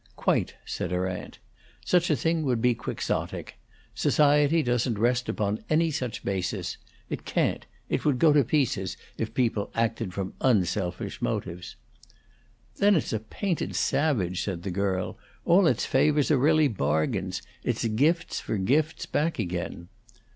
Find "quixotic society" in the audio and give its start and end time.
2.73-4.63